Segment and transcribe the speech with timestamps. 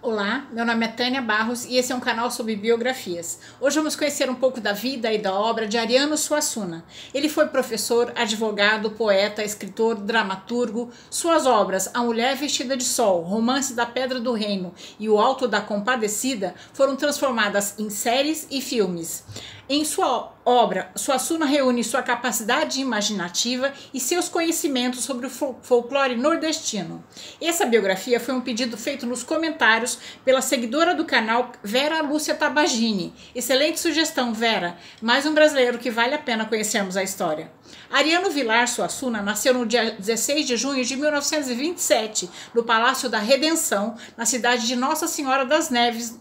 [0.00, 3.40] Olá, meu nome é Tânia Barros e esse é um canal sobre biografias.
[3.60, 6.84] Hoje vamos conhecer um pouco da vida e da obra de Ariano Suassuna.
[7.12, 10.88] Ele foi professor, advogado, poeta, escritor, dramaturgo.
[11.10, 15.48] Suas obras A Mulher Vestida de Sol, Romance da Pedra do Reino e O Alto
[15.48, 19.24] da Compadecida foram transformadas em séries e filmes.
[19.68, 27.04] Em sua obra, Suassuna reúne sua capacidade imaginativa e seus conhecimentos sobre o folclore nordestino.
[27.40, 33.12] Essa biografia foi um pedido feito nos comentários pela seguidora do canal Vera Lúcia Tabagini.
[33.34, 34.78] Excelente sugestão, Vera.
[35.02, 37.52] Mais um brasileiro que vale a pena conhecermos a história.
[37.90, 43.96] Ariano Vilar Suassuna nasceu no dia 16 de junho de 1927, no Palácio da Redenção,
[44.16, 46.18] na cidade de Nossa Senhora das Neves,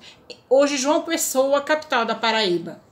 [0.49, 2.85] hoje João Pessoa, capital da Paraíba.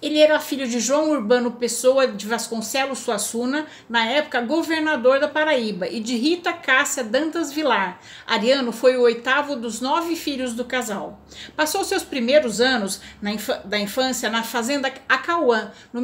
[0.00, 5.86] Ele era filho de João Urbano Pessoa de Vasconcelos Suassuna, na época governador da Paraíba,
[5.86, 8.00] e de Rita Cássia Dantas Vilar.
[8.26, 11.20] Ariano foi o oitavo dos nove filhos do casal.
[11.56, 13.00] Passou seus primeiros anos
[13.64, 16.00] da infância na fazenda Acauã, no,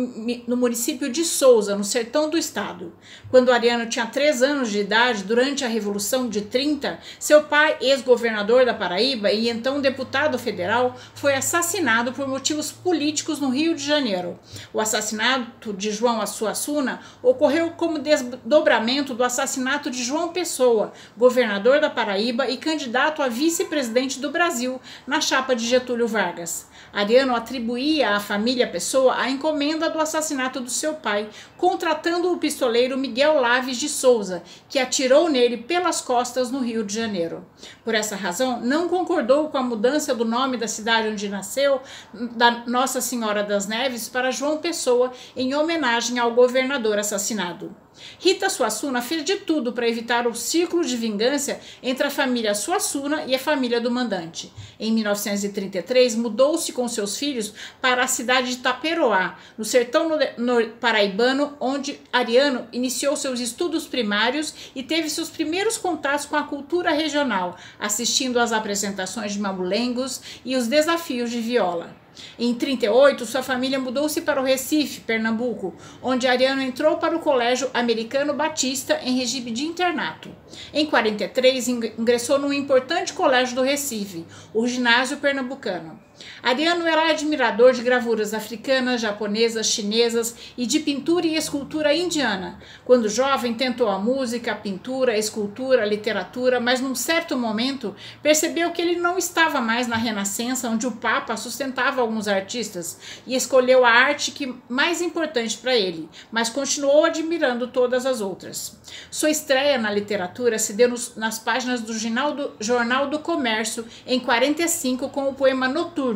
[0.47, 2.93] no município de Souza, no sertão do estado.
[3.31, 8.65] Quando Ariano tinha três anos de idade, durante a Revolução de 30, seu pai, ex-governador
[8.65, 14.39] da Paraíba e então deputado federal, foi assassinado por motivos políticos no Rio de Janeiro.
[14.73, 21.91] O assassinato de João Assuassuna ocorreu como desdobramento do assassinato de João Pessoa, governador da
[21.91, 26.69] Paraíba e candidato a vice-presidente do Brasil na chapa de Getúlio Vargas.
[26.93, 32.99] Ariano atribuía à família Pessoa a encomenda do assassinato do seu pai, contratando o pistoleiro
[32.99, 37.47] Miguel Laves de Souza, que atirou nele pelas costas no Rio de Janeiro.
[37.85, 41.81] Por essa razão, não concordou com a mudança do nome da cidade onde nasceu,
[42.13, 47.75] da Nossa Senhora das Neves, para João Pessoa, em homenagem ao governador assassinado.
[48.19, 53.25] Rita Suassuna fez de tudo para evitar o ciclo de vingança entre a família Suassuna
[53.27, 54.53] e a família do mandante.
[54.79, 61.57] Em 1933, mudou-se com seus filhos para a cidade de Taperoá, no sertão no paraibano,
[61.61, 67.57] onde Ariano iniciou seus estudos primários e teve seus primeiros contatos com a cultura regional,
[67.79, 71.95] assistindo às apresentações de mamulengos e os desafios de viola.
[72.39, 77.71] Em 38, sua família mudou-se para o Recife, Pernambuco, onde Ariano entrou para o Colégio
[77.75, 80.31] Americano Batista em regime de internato.
[80.73, 85.99] Em 43, ingressou no importante colégio do Recife, o Ginásio Pernambucano.
[86.43, 92.59] Ariano era admirador de gravuras africanas, japonesas, chinesas e de pintura e escultura indiana.
[92.85, 97.95] Quando jovem, tentou a música, a pintura, a escultura, a literatura, mas num certo momento
[98.23, 103.35] percebeu que ele não estava mais na Renascença, onde o Papa sustentava alguns artistas, e
[103.35, 108.79] escolheu a arte que mais importante para ele, mas continuou admirando todas as outras.
[109.11, 115.09] Sua estreia na literatura se deu nos, nas páginas do Jornal, do Comércio em 45
[115.11, 116.10] com o poema Noturno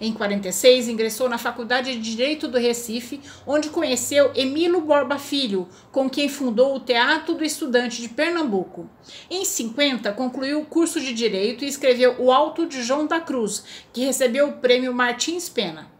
[0.00, 6.08] em 46, ingressou na Faculdade de Direito do Recife, onde conheceu Emílio Borba Filho, com
[6.08, 8.88] quem fundou o Teatro do Estudante de Pernambuco.
[9.30, 13.64] Em 50, concluiu o curso de Direito e escreveu O Alto de João da Cruz,
[13.92, 15.95] que recebeu o prêmio Martins Pena.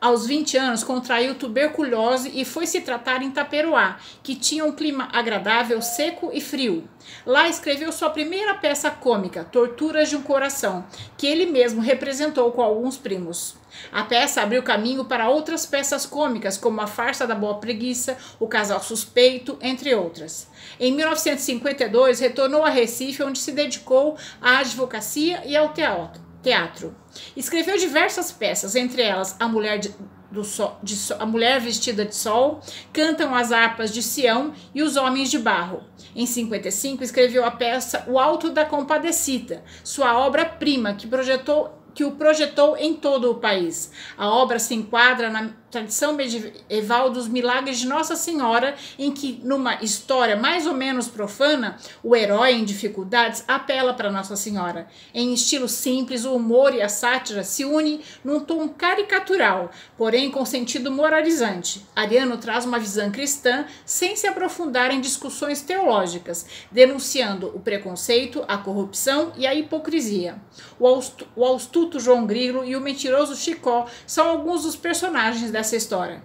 [0.00, 5.08] Aos 20 anos, contraiu tuberculose e foi se tratar em Taperoá, que tinha um clima
[5.12, 6.88] agradável, seco e frio.
[7.26, 12.62] Lá escreveu sua primeira peça cômica, Torturas de um Coração, que ele mesmo representou com
[12.62, 13.56] alguns primos.
[13.90, 18.46] A peça abriu caminho para outras peças cômicas, como A Farsa da Boa Preguiça, O
[18.46, 20.46] Casal Suspeito, entre outras.
[20.78, 26.94] Em 1952, retornou a Recife, onde se dedicou à advocacia e ao teatro teatro.
[27.36, 29.94] Escreveu diversas peças, entre elas A Mulher de,
[30.30, 32.60] do Sol, de, A Mulher Vestida de Sol,
[32.92, 35.82] Cantam as Harpas de Sião e Os Homens de Barro.
[36.14, 42.12] Em 55 escreveu a peça O Alto da Compadecida, sua obra-prima que projetou que o
[42.12, 43.90] projetou em todo o país.
[44.16, 49.82] A obra se enquadra na tradição medieval dos milagres de Nossa Senhora, em que, numa
[49.82, 54.88] história mais ou menos profana, o herói em dificuldades apela para Nossa Senhora.
[55.12, 60.44] Em estilo simples, o humor e a sátira se unem num tom caricatural, porém com
[60.44, 61.86] sentido moralizante.
[61.94, 68.56] Ariano traz uma visão cristã sem se aprofundar em discussões teológicas, denunciando o preconceito, a
[68.56, 70.36] corrupção e a hipocrisia.
[70.78, 76.22] O astuto João Grilo e o mentiroso Chicó são alguns dos personagens dessa história.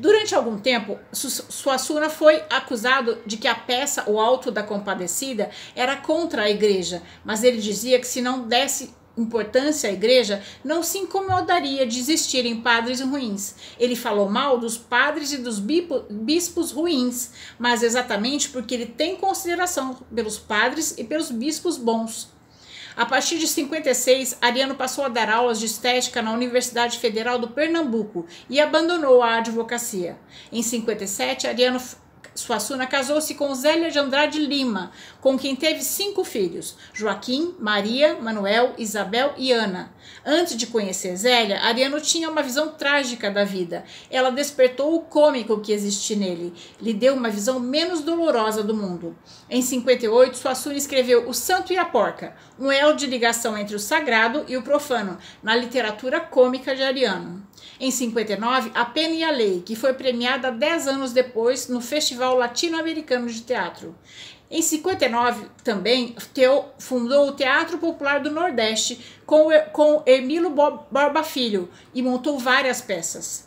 [0.00, 5.96] Durante algum tempo, Suassuna foi acusado de que a peça O Alto da Compadecida era
[5.96, 10.98] contra a igreja, mas ele dizia que se não desse importância à igreja, não se
[10.98, 13.54] incomodaria de existirem padres ruins.
[13.78, 19.98] Ele falou mal dos padres e dos bispos ruins, mas exatamente porque ele tem consideração
[20.14, 22.35] pelos padres e pelos bispos bons.
[22.96, 27.48] A partir de 56, Ariano passou a dar aulas de estética na Universidade Federal do
[27.48, 30.16] Pernambuco e abandonou a advocacia.
[30.50, 31.78] Em 57, Ariano
[32.34, 38.74] Suassuna casou-se com Zélia de Andrade Lima, com quem teve cinco filhos: Joaquim, Maria, Manuel,
[38.78, 39.92] Isabel e Ana.
[40.24, 43.84] Antes de conhecer Zélia, Ariano tinha uma visão trágica da vida.
[44.10, 49.16] Ela despertou o cômico que existe nele, lhe deu uma visão menos dolorosa do mundo.
[49.48, 53.80] Em 58, Suassuna escreveu O Santo e a Porca, um elo de ligação entre o
[53.80, 57.46] sagrado e o profano, na literatura cômica de Ariano.
[57.78, 62.36] Em 59, A Pena e a Lei, que foi premiada 10 anos depois no Festival
[62.36, 63.94] Latino-Americano de Teatro.
[64.50, 71.68] Em 59, também, Teo fundou o Teatro Popular do Nordeste com, com Emílio Borba Filho
[71.92, 73.46] e montou várias peças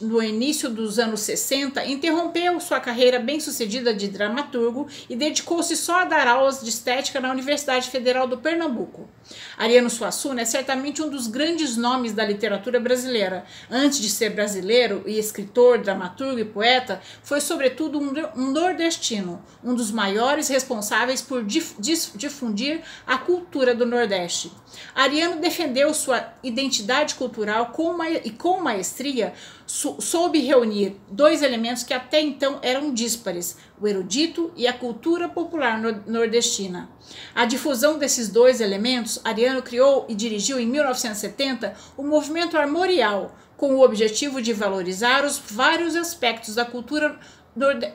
[0.00, 6.04] no início dos anos 60, interrompeu sua carreira bem-sucedida de dramaturgo e dedicou-se só a
[6.04, 9.08] dar aulas de estética na Universidade Federal do Pernambuco.
[9.56, 13.44] Ariano Suassuna é certamente um dos grandes nomes da literatura brasileira.
[13.70, 19.90] Antes de ser brasileiro e escritor, dramaturgo e poeta, foi sobretudo um nordestino, um dos
[19.90, 24.52] maiores responsáveis por difundir a cultura do Nordeste.
[24.94, 29.32] Ariano defendeu sua identidade cultural com e com maestria
[29.66, 35.80] soube reunir dois elementos que até então eram díspares: o erudito e a cultura popular
[36.06, 36.88] nordestina.
[37.34, 43.74] A difusão desses dois elementos, Ariano criou e dirigiu em 1970 o movimento armorial, com
[43.74, 47.18] o objetivo de valorizar os vários aspectos da cultura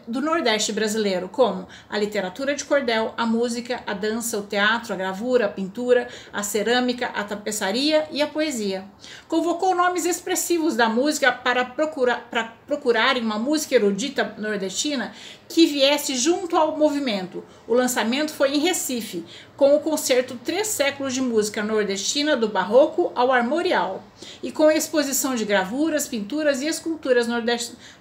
[0.08, 4.98] do Nordeste brasileiro, como a literatura de cordel, a música, a dança, o teatro, a
[4.98, 8.84] gravura, a pintura, a cerâmica, a tapeçaria e a poesia.
[9.28, 15.14] Convocou nomes expressivos da música para procurar, para procurarem uma música erudita nordestina
[15.48, 17.44] que viesse junto ao movimento.
[17.68, 19.24] O lançamento foi em Recife,
[19.56, 24.02] com o concerto Três Séculos de Música Nordestina do Barroco ao Armorial,
[24.42, 27.28] e com a exposição de gravuras, pinturas e esculturas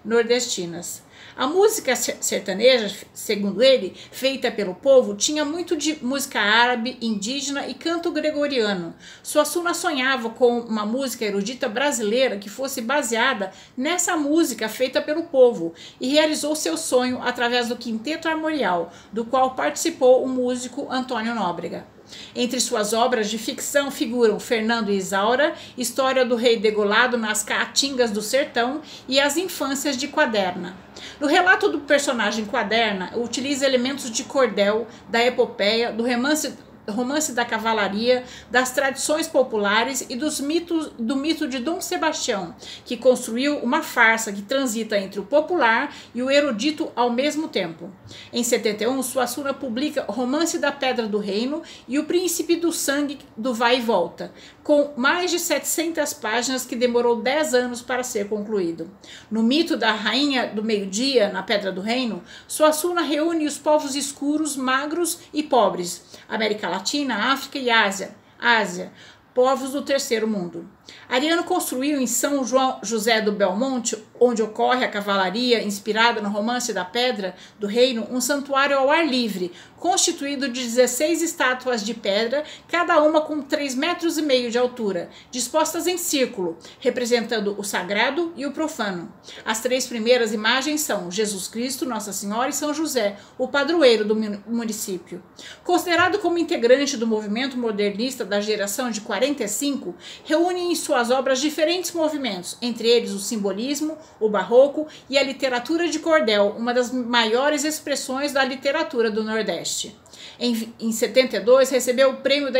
[0.04, 1.02] nordestinas.
[1.37, 7.75] A música sertaneja, segundo ele, feita pelo povo, tinha muito de música árabe, indígena e
[7.75, 8.94] canto gregoriano.
[9.23, 15.73] Suassuna sonhava com uma música erudita brasileira que fosse baseada nessa música feita pelo povo
[16.00, 21.87] e realizou seu sonho através do Quinteto Armorial, do qual participou o músico Antônio Nóbrega.
[22.34, 28.10] Entre suas obras de ficção figuram Fernando e Isaura, História do Rei Degolado nas Caatingas
[28.10, 30.76] do Sertão e As Infâncias de Quaderna.
[31.18, 36.54] No relato do personagem Quaderna, utiliza elementos de cordel, da epopeia, do romance
[36.90, 42.54] romance da cavalaria, das tradições populares e dos mitos do mito de Dom Sebastião,
[42.84, 47.90] que construiu uma farsa que transita entre o popular e o erudito ao mesmo tempo.
[48.32, 53.54] Em 71, Suassuna publica Romance da Pedra do Reino e O Príncipe do Sangue do
[53.54, 54.32] Vai e Volta,
[54.70, 58.88] com mais de 700 páginas que demorou 10 anos para ser concluído.
[59.28, 64.56] No mito da Rainha do Meio-Dia, na Pedra do Reino, Suassuna reúne os povos escuros,
[64.56, 68.93] magros e pobres, América Latina, África e Ásia, Ásia,
[69.34, 70.70] povos do terceiro mundo.
[71.08, 76.72] Ariano construiu em São João José do Belmonte, onde ocorre a cavalaria inspirada no romance
[76.72, 82.44] da Pedra do Reino, um santuário ao ar livre, constituído de 16 estátuas de pedra,
[82.69, 88.32] cada uma com 3 metros e meio de altura, dispostas em círculo, representando o sagrado
[88.36, 89.10] e o profano.
[89.44, 94.15] As três primeiras imagens são Jesus Cristo, Nossa Senhora e São José, o padroeiro do
[94.46, 95.22] município.
[95.65, 101.93] Considerado como integrante do movimento modernista da geração de 45, reúne em suas obras diferentes
[101.93, 107.65] movimentos, entre eles o simbolismo, o barroco e a literatura de cordel, uma das maiores
[107.65, 109.96] expressões da literatura do Nordeste.
[110.43, 112.59] Em, em 72, recebeu o prêmio do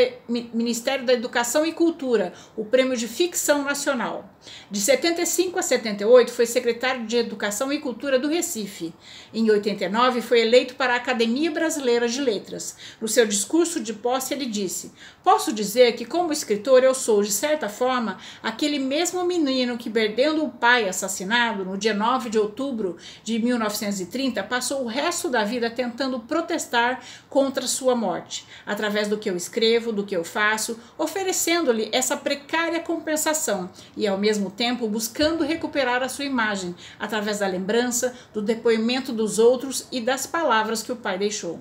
[0.53, 4.29] Ministério da Educação e Cultura, o Prêmio de Ficção Nacional.
[4.71, 8.93] De 75 a 78, foi secretário de Educação e Cultura do Recife.
[9.33, 12.77] Em 89, foi eleito para a Academia Brasileira de Letras.
[13.01, 14.93] No seu discurso de posse, ele disse:
[15.25, 20.45] Posso dizer que, como escritor, eu sou, de certa forma, aquele mesmo menino que, perdendo
[20.45, 25.71] o pai assassinado no dia 9 de outubro de 1930, passou o resto da vida
[25.71, 31.89] tentando protestar contra sua morte, através do que eu escrevo, do que eu faço, oferecendo-lhe
[31.93, 38.15] essa precária compensação e, ao mesmo tempo, buscando recuperar a sua imagem, através da lembrança,
[38.35, 41.61] do depoimento dos outros e das palavras que o pai deixou.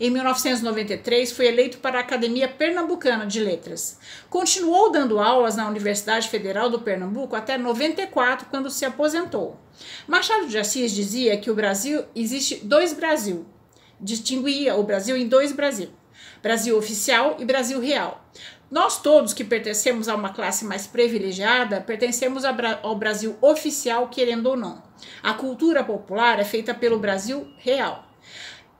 [0.00, 3.98] Em 1993, foi eleito para a Academia Pernambucana de Letras.
[4.28, 9.56] Continuou dando aulas na Universidade Federal do Pernambuco até 94, quando se aposentou.
[10.06, 13.46] Machado de Assis dizia que o Brasil existe dois Brasil,
[14.02, 15.90] distinguia o Brasil em dois Brasil.
[16.42, 18.22] Brasil Oficial e Brasil Real.
[18.70, 22.42] Nós todos que pertencemos a uma classe mais privilegiada, pertencemos
[22.82, 24.82] ao Brasil oficial, querendo ou não.
[25.22, 28.08] A cultura popular é feita pelo Brasil real.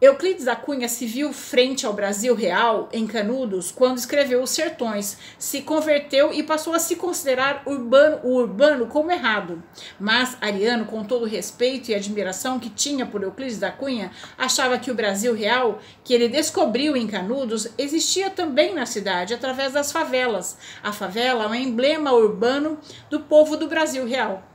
[0.03, 5.17] Euclides da Cunha se viu frente ao Brasil real, em Canudos, quando escreveu Os Sertões,
[5.39, 9.63] se converteu e passou a se considerar urbano, o urbano como errado.
[10.01, 14.77] Mas Ariano, com todo o respeito e admiração que tinha por Euclides da Cunha, achava
[14.77, 19.93] que o Brasil real, que ele descobriu em Canudos, existia também na cidade, através das
[19.93, 20.59] favelas.
[20.83, 22.77] A favela é um emblema urbano
[23.09, 24.52] do povo do Brasil real.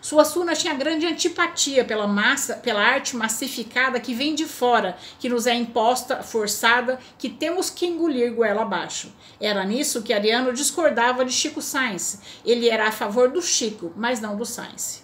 [0.00, 5.46] Suassuna tinha grande antipatia pela massa, pela arte massificada que vem de fora, que nos
[5.46, 9.12] é imposta, forçada, que temos que engolir goela abaixo.
[9.40, 12.20] Era nisso que Ariano discordava de Chico Sainz.
[12.44, 15.02] Ele era a favor do Chico, mas não do Sainz.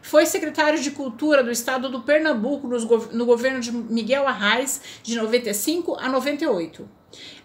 [0.00, 2.68] Foi secretário de Cultura do estado do Pernambuco
[3.12, 6.88] no governo de Miguel Arraes, de 95 a 98.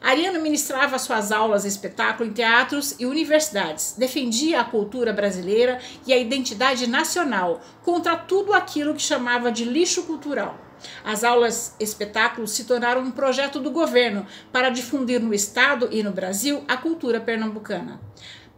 [0.01, 6.11] Ariano ministrava suas aulas de espetáculo em teatros e universidades, defendia a cultura brasileira e
[6.11, 10.59] a identidade nacional contra tudo aquilo que chamava de lixo cultural.
[11.03, 16.11] As aulas espetáculos se tornaram um projeto do governo para difundir no estado e no
[16.11, 18.01] Brasil a cultura pernambucana.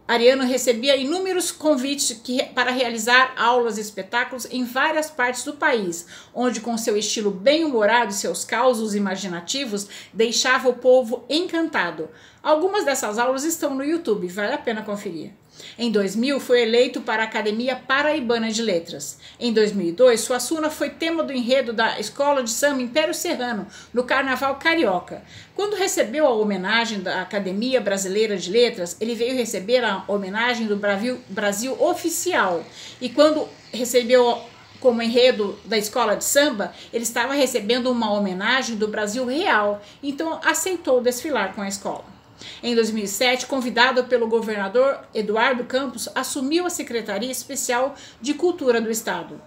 [0.08, 6.06] Ariano recebia inúmeros convites que, para realizar aulas e espetáculos em várias partes do país,
[6.32, 12.08] onde, com seu estilo bem-humorado e seus causos imaginativos, deixava o povo encantado.
[12.40, 15.32] Algumas dessas aulas estão no YouTube, vale a pena conferir.
[15.78, 19.18] Em 2000, foi eleito para a Academia Paraibana de Letras.
[19.38, 24.56] Em 2002, Suassuna foi tema do enredo da Escola de Samba Império Serrano, no Carnaval
[24.56, 25.22] Carioca.
[25.54, 30.76] Quando recebeu a homenagem da Academia Brasileira de Letras, ele veio receber a homenagem do
[30.76, 32.64] Brasil, Brasil Oficial.
[33.00, 34.38] E quando recebeu
[34.80, 40.40] como enredo da escola de samba, ele estava recebendo uma homenagem do Brasil Real, então
[40.44, 42.15] aceitou desfilar com a escola.
[42.62, 49.40] Em 2007, convidado pelo governador Eduardo Campos, assumiu a Secretaria Especial de Cultura do Estado.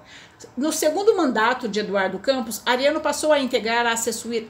[0.56, 3.94] No segundo mandato de Eduardo Campos, Ariano passou a integrar a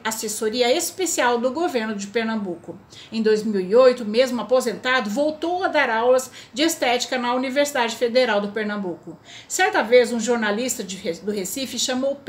[0.04, 2.78] assessoria especial do governo de Pernambuco.
[3.10, 9.18] Em 2008, mesmo aposentado, voltou a dar aulas de estética na Universidade Federal do Pernambuco.
[9.48, 12.20] Certa vez, um jornalista de, do Recife chamou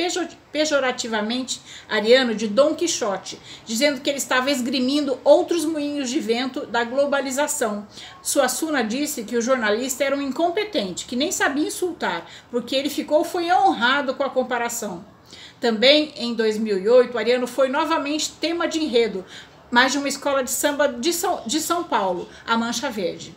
[0.51, 6.83] pejorativamente Ariano de Dom Quixote, dizendo que ele estava esgrimindo outros moinhos de vento da
[6.83, 7.87] globalização.
[8.21, 13.23] Suassuna disse que o jornalista era um incompetente, que nem sabia insultar, porque ele ficou
[13.23, 15.03] foi honrado com a comparação.
[15.59, 19.25] Também em 2008, Ariano foi novamente tema de enredo,
[19.69, 23.33] mas de uma escola de samba de São, de São Paulo, a Mancha Verde.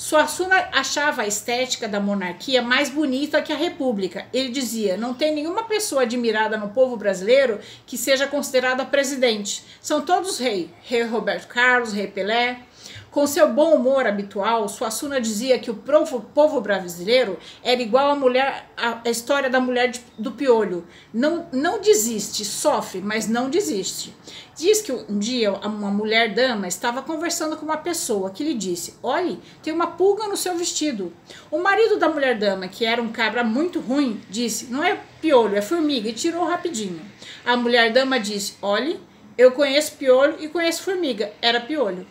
[0.00, 4.24] Suassuna achava a estética da monarquia mais bonita que a república.
[4.32, 9.62] Ele dizia: não tem nenhuma pessoa admirada no povo brasileiro que seja considerada presidente.
[9.78, 10.70] São todos rei.
[10.84, 12.60] Rei Roberto Carlos, rei Pelé.
[13.10, 18.14] Com seu bom humor habitual, Suassuna dizia que o povo, povo brasileiro era igual à
[18.14, 18.70] mulher,
[19.04, 20.86] história da mulher de, do piolho.
[21.12, 24.14] Não, não desiste, sofre, mas não desiste.
[24.54, 28.94] Diz que um dia uma mulher dama estava conversando com uma pessoa que lhe disse:
[29.02, 31.12] Olhe, tem uma pulga no seu vestido.
[31.50, 35.56] O marido da mulher dama, que era um cabra muito ruim, disse: Não é piolho,
[35.56, 37.00] é formiga, e tirou rapidinho.
[37.44, 39.00] A mulher dama disse: Olhe,
[39.36, 41.32] eu conheço piolho e conheço formiga.
[41.42, 42.06] Era piolho.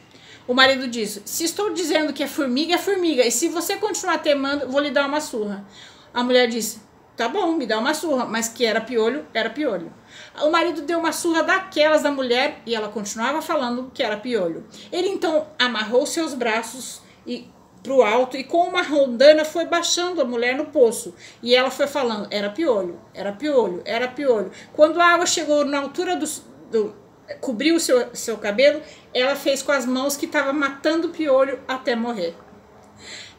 [0.50, 3.24] O marido disse: Se estou dizendo que é formiga, é formiga.
[3.24, 5.63] E se você continuar temando, vou lhe dar uma surra.
[6.12, 6.82] A mulher disse:
[7.15, 8.25] Tá bom, me dá uma surra.
[8.25, 9.94] Mas que era piolho, era piolho.
[10.41, 14.65] O marido deu uma surra daquelas da mulher e ela continuava falando que era piolho.
[14.91, 17.48] Ele então amarrou seus braços e
[17.84, 21.13] para o alto e com uma rondana foi baixando a mulher no poço.
[21.44, 24.50] E ela foi falando: era piolho, era piolho, era piolho.
[24.74, 26.25] Quando a água chegou na altura do,
[26.72, 26.96] do
[27.36, 28.81] cobriu o seu, seu cabelo,
[29.13, 32.36] ela fez com as mãos que estava matando o piolho até morrer.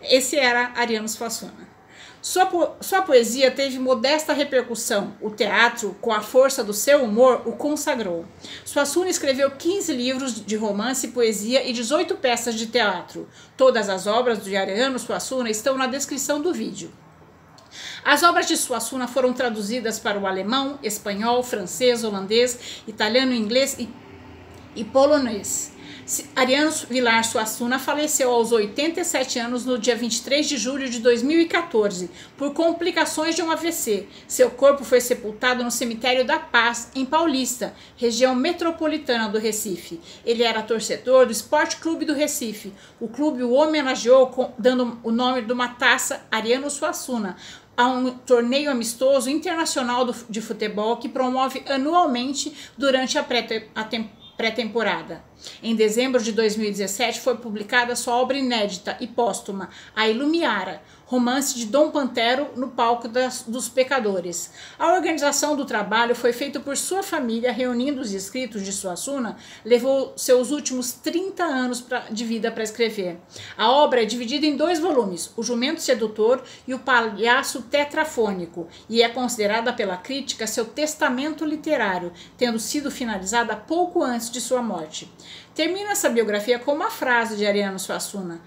[0.02, 1.68] Esse era Ariano Suassuna.
[2.22, 5.14] Sua, po sua poesia teve modesta repercussão.
[5.22, 8.26] O teatro, com a força do seu humor, o consagrou.
[8.62, 13.26] Suassuna escreveu 15 livros de romance e poesia e 18 peças de teatro.
[13.56, 16.92] Todas as obras de Ariano Suassuna estão na descrição do vídeo.
[18.04, 23.88] As obras de Suassuna foram traduzidas para o alemão, espanhol, francês, holandês, italiano, inglês e,
[24.74, 25.72] e polonês.
[26.34, 32.52] Ariano Vilar Suassuna faleceu aos 87 anos no dia 23 de julho de 2014 por
[32.52, 34.08] complicações de um AVC.
[34.26, 40.00] Seu corpo foi sepultado no cemitério da Paz, em Paulista, região metropolitana do Recife.
[40.26, 42.72] Ele era torcedor do Esporte Clube do Recife.
[42.98, 47.36] O clube o homenageou dando o nome de uma taça Ariano Suassuna,
[47.80, 55.22] a um torneio amistoso internacional de futebol que promove anualmente durante a pré-temporada pré-temporada.
[55.62, 61.66] Em dezembro de 2017 foi publicada sua obra inédita e póstuma, A Ilumiara, romance de
[61.66, 64.52] Dom Pantero no palco das, dos pecadores.
[64.78, 70.12] A organização do trabalho foi feita por sua família, reunindo os escritos de Suassuna, levou
[70.16, 73.18] seus últimos 30 anos pra, de vida para escrever.
[73.58, 79.02] A obra é dividida em dois volumes, O Jumento Sedutor e O Palhaço Tetrafônico, e
[79.02, 85.12] é considerada pela crítica seu testamento literário, tendo sido finalizada pouco antes de sua morte.
[85.56, 88.40] Termina essa biografia com uma frase de Ariano Suassuna.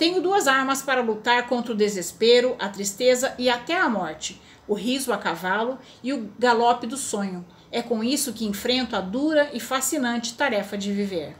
[0.00, 4.72] Tenho duas armas para lutar contra o desespero, a tristeza e até a morte: o
[4.72, 7.44] riso a cavalo e o galope do sonho.
[7.70, 11.36] É com isso que enfrento a dura e fascinante tarefa de viver.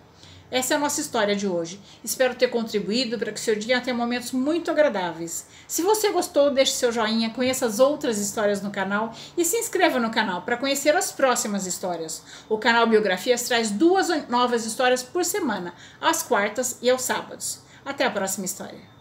[0.51, 1.81] Essa é a nossa história de hoje.
[2.05, 5.47] Espero ter contribuído para que seu dia tenha momentos muito agradáveis.
[5.67, 9.99] Se você gostou, deixe seu joinha, conheça as outras histórias no canal e se inscreva
[9.99, 12.23] no canal para conhecer as próximas histórias.
[12.47, 17.70] O canal Biografias traz duas novas histórias por semana, às quartas e aos sábados.
[17.91, 19.00] Até a próxima história.